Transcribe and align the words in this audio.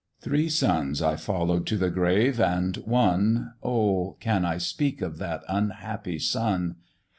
"Three 0.19 0.49
sons 0.49 0.99
I 0.99 1.15
follow'd 1.15 1.67
to 1.67 1.77
the 1.77 1.91
grave, 1.91 2.39
and 2.39 2.75
one 2.77 3.53
Oh! 3.61 4.17
can 4.19 4.45
I 4.45 4.57
speak 4.57 4.99
of 4.99 5.19
that 5.19 5.43
unhappy 5.47 6.17
son? 6.17 6.77